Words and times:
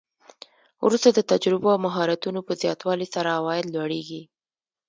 وروسته 0.85 1.09
د 1.13 1.19
تجربو 1.31 1.67
او 1.75 1.79
مهارتونو 1.85 2.39
په 2.47 2.53
زیاتوالي 2.61 3.07
سره 3.15 3.29
عواید 3.39 3.65
لوړیږي 3.75 4.21